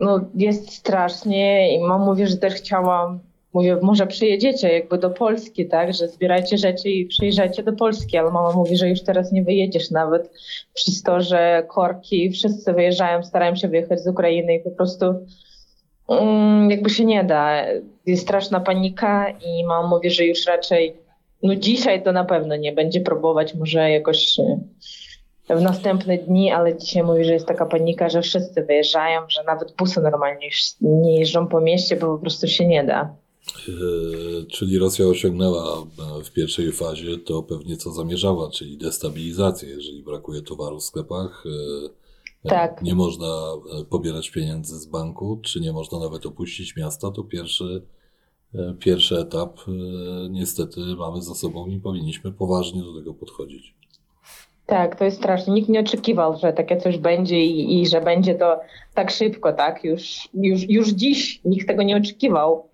no, 0.00 0.20
jest 0.34 0.72
strasznie. 0.72 1.76
I 1.76 1.80
mam 1.80 2.04
mówi, 2.04 2.26
że 2.26 2.36
też 2.36 2.54
chciałam, 2.54 3.20
mówię, 3.54 3.78
może 3.82 4.06
przyjedziecie 4.06 4.72
jakby 4.72 4.98
do 4.98 5.10
Polski, 5.10 5.68
tak, 5.68 5.94
że 5.94 6.08
zbierajcie 6.08 6.58
rzeczy 6.58 6.90
i 6.90 7.06
przyjeżdżajcie 7.06 7.62
do 7.62 7.72
Polski, 7.72 8.18
ale 8.18 8.30
mama 8.30 8.52
mówi, 8.52 8.76
że 8.76 8.88
już 8.88 9.02
teraz 9.02 9.32
nie 9.32 9.42
wyjedziesz 9.42 9.90
nawet 9.90 10.30
przez 10.74 11.02
to, 11.02 11.20
że 11.20 11.64
korki, 11.68 12.30
wszyscy 12.30 12.72
wyjeżdżają, 12.72 13.22
starają 13.22 13.56
się 13.56 13.68
wyjechać 13.68 14.00
z 14.00 14.08
Ukrainy 14.08 14.54
i 14.54 14.60
po 14.60 14.70
prostu 14.70 15.26
um, 16.06 16.70
jakby 16.70 16.90
się 16.90 17.04
nie 17.04 17.24
da. 17.24 17.64
Jest 18.06 18.22
straszna 18.22 18.60
panika 18.60 19.30
i 19.30 19.64
mama 19.64 19.88
mówi, 19.88 20.10
że 20.10 20.24
już 20.24 20.46
raczej 20.46 21.03
no 21.44 21.56
dzisiaj 21.56 22.02
to 22.02 22.12
na 22.12 22.24
pewno 22.24 22.56
nie 22.56 22.72
będzie 22.72 23.00
próbować, 23.00 23.54
może 23.54 23.90
jakoś 23.90 24.38
e, 24.38 24.60
w 25.56 25.62
następne 25.62 26.18
dni, 26.18 26.50
ale 26.50 26.78
dzisiaj 26.78 27.02
mówi, 27.02 27.24
że 27.24 27.32
jest 27.32 27.46
taka 27.46 27.66
panika, 27.66 28.08
że 28.08 28.22
wszyscy 28.22 28.62
wyjeżdżają, 28.62 29.20
że 29.28 29.44
nawet 29.44 29.74
busy 29.78 30.00
normalnie 30.00 30.48
nie 30.80 31.18
jeżdżą 31.18 31.48
po 31.48 31.60
mieście, 31.60 31.96
bo 31.96 32.06
po 32.06 32.18
prostu 32.18 32.48
się 32.48 32.66
nie 32.66 32.84
da. 32.84 33.16
E, 33.68 33.72
czyli 34.46 34.78
Rosja 34.78 35.06
osiągnęła 35.06 35.78
e, 35.78 36.24
w 36.24 36.32
pierwszej 36.32 36.72
fazie 36.72 37.18
to 37.18 37.42
pewnie 37.42 37.76
co 37.76 37.92
zamierzała, 37.92 38.50
czyli 38.50 38.78
destabilizację. 38.78 39.68
Jeżeli 39.68 40.02
brakuje 40.02 40.42
towaru 40.42 40.80
w 40.80 40.84
sklepach, 40.84 41.44
tak. 42.48 42.82
nie 42.82 42.94
można 42.94 43.42
pobierać 43.90 44.30
pieniędzy 44.30 44.78
z 44.78 44.86
banku, 44.86 45.40
czy 45.42 45.60
nie 45.60 45.72
można 45.72 45.98
nawet 45.98 46.26
opuścić 46.26 46.76
miasta, 46.76 47.10
to 47.10 47.24
pierwszy 47.24 47.82
pierwszy 48.78 49.18
etap 49.18 49.60
niestety 50.30 50.80
mamy 50.98 51.22
za 51.22 51.34
sobą 51.34 51.66
i 51.66 51.80
powinniśmy 51.80 52.32
poważnie 52.32 52.82
do 52.82 52.94
tego 52.98 53.14
podchodzić. 53.14 53.74
Tak, 54.66 54.96
to 54.96 55.04
jest 55.04 55.16
straszne. 55.16 55.54
Nikt 55.54 55.68
nie 55.68 55.80
oczekiwał, 55.80 56.36
że 56.36 56.52
takie 56.52 56.76
coś 56.76 56.98
będzie 56.98 57.44
i, 57.44 57.82
i 57.82 57.86
że 57.86 58.00
będzie 58.00 58.34
to 58.34 58.60
tak 58.94 59.10
szybko, 59.10 59.52
tak? 59.52 59.84
Już, 59.84 60.28
już, 60.34 60.68
już 60.68 60.88
dziś 60.88 61.40
nikt 61.44 61.68
tego 61.68 61.82
nie 61.82 61.96
oczekiwał. 61.96 62.68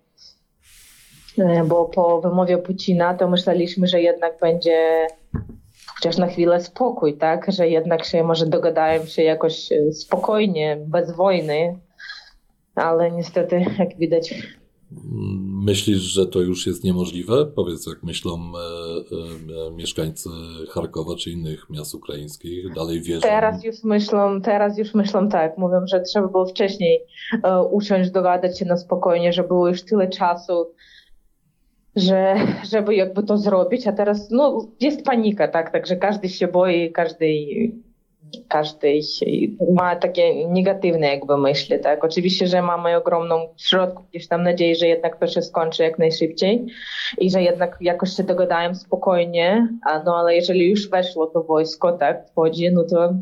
E, 1.37 1.63
bo 1.63 1.85
po 1.85 2.21
wymowie 2.21 2.57
Putina 2.57 3.13
to 3.13 3.29
myśleliśmy, 3.29 3.87
że 3.87 4.01
jednak 4.01 4.39
będzie 4.41 5.07
chociaż 5.95 6.17
na 6.17 6.27
chwilę 6.27 6.61
spokój, 6.61 7.17
tak? 7.17 7.51
Że 7.51 7.69
jednak 7.69 8.05
się 8.05 8.23
może 8.23 8.45
dogadają 8.45 9.05
się 9.05 9.23
jakoś 9.23 9.71
e, 9.71 9.93
spokojnie, 9.93 10.77
bez 10.87 11.11
wojny. 11.15 11.79
Ale 12.75 13.11
niestety, 13.11 13.65
jak 13.79 13.97
widać, 13.97 14.33
Myślisz, 15.61 15.99
że 15.99 16.27
to 16.27 16.39
już 16.41 16.67
jest 16.67 16.83
niemożliwe? 16.83 17.45
Powiedz, 17.45 17.87
jak 17.87 18.03
myślą 18.03 18.33
e, 18.33 19.67
e, 19.67 19.71
mieszkańcy 19.71 20.29
Charkowa 20.69 21.15
czy 21.15 21.31
innych 21.31 21.69
miast 21.69 21.95
ukraińskich, 21.95 22.73
dalej 22.73 23.01
wierzą? 23.01 23.21
Teraz 23.21 23.63
już 23.63 23.83
myślą, 23.83 24.41
teraz 24.41 24.77
już 24.77 24.93
myślą 24.93 25.29
tak. 25.29 25.57
Mówią, 25.57 25.87
że 25.87 26.01
trzeba 26.01 26.27
było 26.27 26.45
wcześniej 26.45 26.99
e, 27.43 27.63
usiąść, 27.63 28.11
dogadać 28.11 28.59
się 28.59 28.65
na 28.65 28.77
spokojnie, 28.77 29.33
że 29.33 29.43
było 29.43 29.67
już 29.67 29.83
tyle 29.83 30.09
czasu, 30.09 30.67
że, 31.95 32.35
żeby 32.71 32.95
jakby 32.95 33.23
to 33.23 33.37
zrobić, 33.37 33.87
a 33.87 33.91
teraz 33.91 34.31
no, 34.31 34.67
jest 34.79 35.05
panika, 35.05 35.47
tak, 35.47 35.71
także 35.71 35.95
każdy 35.95 36.29
się 36.29 36.47
boi, 36.47 36.91
każdy 36.91 37.25
każdy 38.47 38.99
ma 39.73 39.95
takie 39.95 40.47
negatywne 40.47 41.07
jakby 41.07 41.37
myśli, 41.37 41.79
tak. 41.79 42.03
Oczywiście, 42.03 42.47
że 42.47 42.61
mamy 42.61 42.97
ogromną 42.97 43.47
w 43.57 43.61
środku 43.67 44.03
gdzieś 44.09 44.27
tam 44.27 44.43
nadzieję, 44.43 44.75
że 44.75 44.87
jednak 44.87 45.19
to 45.19 45.27
się 45.27 45.41
skończy 45.41 45.83
jak 45.83 45.99
najszybciej 45.99 46.65
i 47.17 47.31
że 47.31 47.41
jednak 47.41 47.77
jakoś 47.81 48.15
się 48.15 48.23
dogadają 48.23 48.75
spokojnie, 48.75 49.67
a 49.85 50.03
no 50.03 50.15
ale 50.15 50.35
jeżeli 50.35 50.69
już 50.69 50.89
weszło 50.89 51.27
to 51.27 51.43
wojsko, 51.43 51.91
tak, 51.91 52.29
wchodzi, 52.31 52.71
no 52.71 52.83
to 52.83 53.13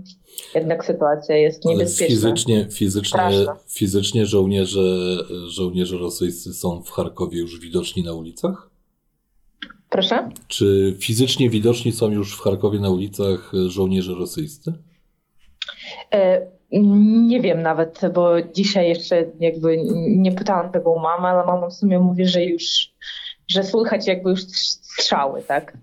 jednak 0.55 0.85
sytuacja 0.85 1.35
jest 1.35 1.65
niebezpieczna. 1.65 2.05
Ale 2.05 2.15
fizycznie, 2.15 2.67
fizycznie, 2.71 3.45
fizycznie 3.67 4.25
żołnierze, 4.25 5.17
żołnierze 5.47 5.97
rosyjscy 5.97 6.53
są 6.53 6.83
w 6.83 6.91
Charkowie 6.91 7.39
już 7.39 7.59
widoczni 7.59 8.03
na 8.03 8.13
ulicach? 8.13 8.69
Proszę? 9.89 10.29
Czy 10.47 10.95
fizycznie 10.99 11.49
widoczni 11.49 11.91
są 11.91 12.11
już 12.11 12.37
w 12.37 12.41
Charkowie 12.41 12.79
na 12.79 12.89
ulicach 12.89 13.51
żołnierze 13.67 14.13
rosyjscy? 14.13 14.73
E, 16.13 16.47
nie 16.71 17.41
wiem 17.41 17.61
nawet, 17.61 18.01
bo 18.13 18.41
dzisiaj 18.41 18.89
jeszcze 18.89 19.25
jakby 19.39 19.77
nie 20.07 20.31
pytałam 20.31 20.71
tego 20.71 20.91
u 20.91 20.99
mamy, 20.99 21.27
ale 21.27 21.45
mama 21.45 21.69
w 21.69 21.73
sumie 21.73 21.99
mówi, 21.99 22.25
że 22.25 22.45
już, 22.45 22.93
że 23.47 23.63
słychać 23.63 24.07
jakby 24.07 24.29
już 24.29 24.41
strzały, 24.41 25.41
tak? 25.41 25.77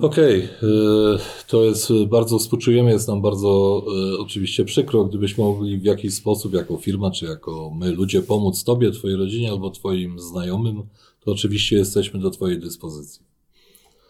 Okej, 0.00 0.44
okay. 0.44 0.68
E, 0.68 1.46
to 1.46 1.64
jest 1.64 1.92
bardzo 2.06 2.38
współczujemy, 2.38 2.90
jest 2.90 3.08
nam 3.08 3.22
bardzo 3.22 3.82
e, 4.14 4.18
oczywiście 4.18 4.64
przykro, 4.64 5.04
gdybyśmy 5.04 5.44
mogli 5.44 5.78
w 5.78 5.84
jakiś 5.84 6.14
sposób, 6.14 6.54
jako 6.54 6.76
firma, 6.76 7.10
czy 7.10 7.26
jako 7.26 7.70
my 7.74 7.90
ludzie, 7.90 8.22
pomóc 8.22 8.64
Tobie, 8.64 8.90
Twojej 8.90 9.16
rodzinie 9.16 9.50
albo 9.50 9.70
Twoim 9.70 10.18
znajomym, 10.18 10.82
to 11.20 11.32
oczywiście 11.32 11.76
jesteśmy 11.76 12.20
do 12.20 12.30
Twojej 12.30 12.58
dyspozycji. 12.58 13.31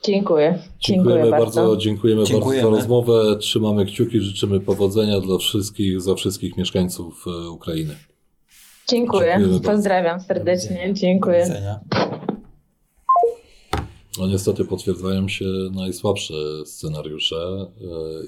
Dziękuję. 0.04 0.58
Dziękujemy 0.80 1.22
Dziękuję 1.22 1.30
bardzo. 1.30 1.60
bardzo. 1.60 1.76
Dziękujemy, 1.76 2.24
dziękujemy, 2.24 2.62
bardzo 2.62 2.76
za 2.76 2.80
rozmowę. 2.80 3.36
Trzymamy 3.38 3.86
kciuki, 3.86 4.20
życzymy 4.20 4.60
powodzenia 4.60 5.20
dla 5.20 5.38
wszystkich, 5.38 6.00
za 6.00 6.14
wszystkich 6.14 6.56
mieszkańców 6.56 7.24
e, 7.26 7.50
Ukrainy. 7.50 7.96
Dziękuję. 8.88 9.40
Pozdrawiam 9.64 10.20
serdecznie. 10.20 10.94
Dziękuję. 10.94 11.70
No 14.18 14.26
niestety 14.26 14.64
potwierdzają 14.64 15.28
się 15.28 15.44
najsłabsze 15.72 16.34
scenariusze. 16.64 17.36
E, 17.36 17.66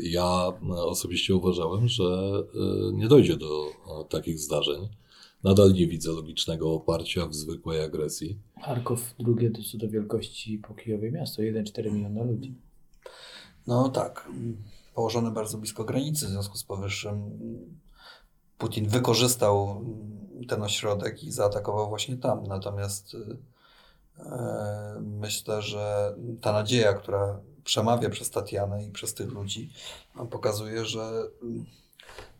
ja 0.02 0.52
osobiście 0.76 1.34
uważałem, 1.34 1.88
że 1.88 2.04
e, 2.04 2.92
nie 2.92 3.08
dojdzie 3.08 3.36
do 3.36 3.66
takich 4.08 4.38
zdarzeń. 4.38 4.88
Nadal 5.44 5.72
nie 5.72 5.86
widzę 5.86 6.12
logicznego 6.12 6.74
oparcia 6.74 7.26
w 7.26 7.34
zwykłej 7.34 7.84
agresji. 7.84 8.38
Charków 8.62 9.14
drugie 9.18 9.50
co 9.72 9.78
do 9.78 9.88
wielkości 9.88 10.58
po 10.58 10.74
Kijowie 10.74 11.12
miasto, 11.12 11.42
1,4 11.42 11.92
miliona 11.92 12.22
ludzi. 12.22 12.54
No 13.66 13.88
tak, 13.88 14.28
położone 14.94 15.30
bardzo 15.30 15.58
blisko 15.58 15.84
granicy, 15.84 16.26
w 16.26 16.28
związku 16.28 16.58
z 16.58 16.64
powyższym 16.64 17.38
Putin 18.58 18.88
wykorzystał 18.88 19.84
ten 20.48 20.62
ośrodek 20.62 21.24
i 21.24 21.32
zaatakował 21.32 21.88
właśnie 21.88 22.16
tam. 22.16 22.46
Natomiast 22.46 23.16
e, 24.18 25.00
myślę, 25.00 25.62
że 25.62 26.14
ta 26.40 26.52
nadzieja, 26.52 26.92
która 26.92 27.40
przemawia 27.64 28.10
przez 28.10 28.30
Tatianę 28.30 28.84
i 28.84 28.90
przez 28.90 29.14
tych 29.14 29.32
ludzi, 29.32 29.70
pokazuje, 30.30 30.84
że 30.84 31.28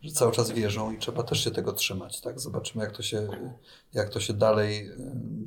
że 0.04 0.12
cały 0.12 0.32
czas 0.32 0.50
wierzą 0.50 0.92
i 0.92 0.98
trzeba 0.98 1.22
też 1.22 1.44
się 1.44 1.50
tego 1.50 1.72
trzymać. 1.72 2.20
Tak? 2.20 2.40
Zobaczymy, 2.40 2.84
jak 2.84 2.96
to, 2.96 3.02
się, 3.02 3.28
jak 3.92 4.08
to 4.08 4.20
się 4.20 4.32
dalej 4.32 4.90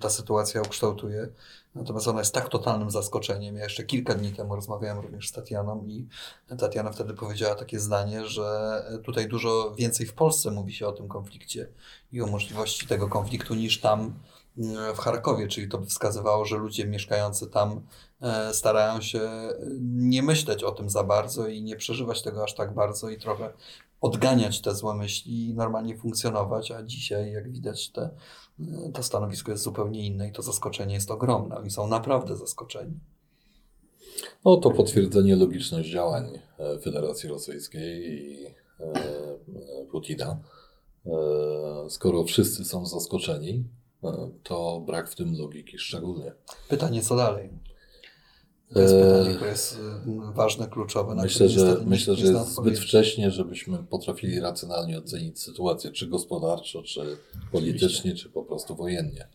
ta 0.01 0.09
sytuacja 0.09 0.61
ukształtuje. 0.61 1.27
Natomiast 1.75 2.07
ona 2.07 2.19
jest 2.19 2.33
tak 2.33 2.49
totalnym 2.49 2.91
zaskoczeniem. 2.91 3.55
Ja 3.55 3.63
jeszcze 3.63 3.83
kilka 3.83 4.15
dni 4.15 4.33
temu 4.33 4.55
rozmawiałem 4.55 4.99
również 4.99 5.29
z 5.29 5.31
Tatianą 5.31 5.85
i 5.85 6.07
Tatiana 6.57 6.91
wtedy 6.91 7.13
powiedziała 7.13 7.55
takie 7.55 7.79
zdanie, 7.79 8.25
że 8.25 8.83
tutaj 9.03 9.27
dużo 9.27 9.75
więcej 9.77 10.05
w 10.05 10.13
Polsce 10.13 10.51
mówi 10.51 10.73
się 10.73 10.87
o 10.87 10.91
tym 10.91 11.07
konflikcie 11.07 11.67
i 12.11 12.21
o 12.21 12.27
możliwości 12.27 12.87
tego 12.87 13.07
konfliktu 13.07 13.55
niż 13.55 13.81
tam 13.81 14.13
w 14.95 14.97
Charkowie, 14.97 15.47
czyli 15.47 15.67
to 15.67 15.77
by 15.77 15.85
wskazywało, 15.85 16.45
że 16.45 16.57
ludzie 16.57 16.87
mieszkający 16.87 17.47
tam 17.47 17.81
e, 18.21 18.53
starają 18.53 19.01
się 19.01 19.29
nie 19.81 20.23
myśleć 20.23 20.63
o 20.63 20.71
tym 20.71 20.89
za 20.89 21.03
bardzo 21.03 21.47
i 21.47 21.63
nie 21.63 21.75
przeżywać 21.75 22.21
tego 22.21 22.43
aż 22.43 22.55
tak 22.55 22.73
bardzo 22.73 23.09
i 23.09 23.17
trochę 23.17 23.53
odganiać 24.01 24.61
te 24.61 24.75
złe 24.75 24.95
myśli 24.95 25.49
i 25.49 25.53
normalnie 25.53 25.97
funkcjonować, 25.97 26.71
a 26.71 26.83
dzisiaj, 26.83 27.31
jak 27.31 27.51
widać, 27.51 27.91
te, 27.91 28.09
to 28.93 29.03
stanowisko 29.03 29.51
jest 29.51 29.63
zupełnie 29.63 30.05
inne 30.05 30.27
i 30.27 30.31
to 30.31 30.41
zaskoczenie 30.41 30.93
jest 30.93 31.11
ogromne. 31.11 31.57
Oni 31.57 31.71
są 31.71 31.87
naprawdę 31.87 32.35
zaskoczeni. 32.35 32.99
No 34.45 34.57
to 34.57 34.71
potwierdzenie 34.71 35.35
logiczność 35.35 35.89
działań 35.89 36.39
e, 36.59 36.79
Federacji 36.79 37.29
Rosyjskiej 37.29 38.11
i 38.11 38.45
e, 38.45 38.55
Putina. 39.91 40.39
E, 41.05 41.89
skoro 41.89 42.23
wszyscy 42.23 42.65
są 42.65 42.85
zaskoczeni, 42.85 43.63
to 44.43 44.83
brak 44.85 45.09
w 45.09 45.15
tym 45.15 45.37
logiki 45.37 45.79
szczególnie. 45.79 46.33
Pytanie, 46.69 47.01
co 47.01 47.15
dalej? 47.15 47.49
To 48.73 48.81
jest 48.81 48.95
pytanie, 48.95 49.35
które 49.35 49.49
jest 49.49 49.73
y, 49.73 50.33
ważne, 50.33 50.67
kluczowe. 50.67 51.15
Myślę, 51.15 51.49
że, 51.49 51.77
myślę, 51.85 52.15
że 52.15 52.27
jest 52.27 52.55
zbyt 52.55 52.79
wcześnie, 52.79 53.31
żebyśmy 53.31 53.77
potrafili 53.77 54.39
racjonalnie 54.39 54.97
ocenić 54.97 55.39
sytuację, 55.39 55.91
czy 55.91 56.07
gospodarczo, 56.07 56.83
czy 56.83 57.17
politycznie, 57.51 58.15
czy 58.15 58.29
po 58.29 58.43
prostu 58.43 58.75
wojennie. 58.75 59.27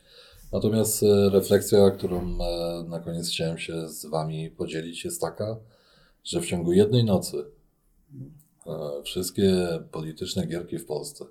Natomiast 0.53 1.03
e, 1.03 1.31
refleksja, 1.31 1.91
którą 1.91 2.21
e, 2.21 2.85
na 2.89 3.01
koniec 3.01 3.29
chciałem 3.29 3.59
się 3.59 3.89
z 3.89 4.07
Wami 4.07 4.51
podzielić, 4.51 5.05
jest 5.05 5.21
taka, 5.21 5.57
że 6.25 6.41
w 6.41 6.47
ciągu 6.47 6.73
jednej 6.73 7.05
nocy 7.05 7.45
e, 8.67 9.03
wszystkie 9.05 9.53
polityczne 9.91 10.47
gierki 10.47 10.79
w 10.79 10.87
Polsce, 10.87 11.25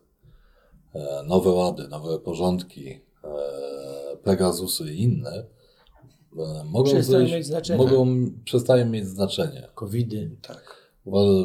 nowe 1.27 1.49
łady, 1.49 1.87
nowe 1.87 2.19
porządki, 2.19 2.99
Pegazusy 4.23 4.93
i 4.93 5.01
inne, 5.01 5.45
mogą, 6.65 6.91
przestają 6.91 7.25
mieć 7.25 7.45
znaczenie. 7.45 7.77
mogą 7.77 8.31
przestają 8.45 8.89
mieć 8.89 9.07
znaczenie. 9.07 9.67
Covidy. 9.75 10.31
Tak. 10.41 10.91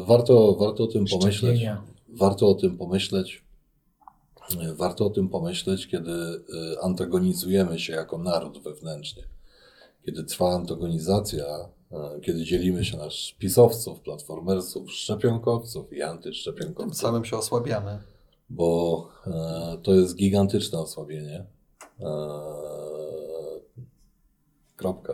Warto, 0.07 0.55
warto 0.59 0.83
o 0.83 0.87
tym 0.87 1.05
pomyśleć. 1.05 1.65
Warto 2.09 2.49
o 2.49 2.55
tym 2.55 2.77
pomyśleć. 2.77 3.43
Warto 4.75 5.05
o 5.05 5.09
tym 5.09 5.29
pomyśleć, 5.29 5.87
kiedy 5.87 6.11
y, 6.11 6.81
antagonizujemy 6.81 7.79
się 7.79 7.93
jako 7.93 8.17
naród 8.17 8.63
wewnętrznie. 8.63 9.23
Kiedy 10.05 10.23
trwa 10.23 10.55
antagonizacja, 10.55 11.45
kiedy 12.21 12.43
dzielimy 12.43 12.85
się 12.85 12.97
na 12.97 13.07
pisowców, 13.39 13.99
platformersów, 13.99 14.91
szczepionkowców 14.91 15.93
i 15.93 16.01
antyszczepionkowców. 16.01 16.85
Tym 16.85 16.93
samym 16.93 17.25
się 17.25 17.37
osłabiamy. 17.37 17.99
Bo 18.49 19.09
to 19.83 19.93
jest 19.93 20.15
gigantyczne 20.15 20.79
osłabienie 20.79 21.45
Kropka. 24.77 25.13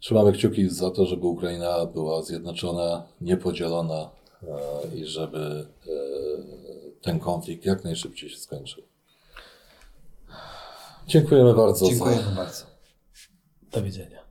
Trzymamy 0.00 0.32
kciuki 0.32 0.68
za 0.68 0.90
to, 0.90 1.06
żeby 1.06 1.26
Ukraina 1.26 1.86
była 1.86 2.22
zjednoczona, 2.22 3.02
niepodzielona 3.20 4.10
e, 4.42 4.96
i 4.96 5.06
żeby 5.06 5.66
e, 5.86 5.90
ten 7.02 7.18
konflikt 7.18 7.64
jak 7.64 7.84
najszybciej 7.84 8.30
się 8.30 8.38
skończył. 8.38 8.82
Dziękujemy 11.06 11.54
bardzo. 11.54 11.86
Dziękujemy 11.86 12.22
za... 12.22 12.30
bardzo. 12.30 12.64
Do 13.72 13.82
widzenia. 13.82 14.21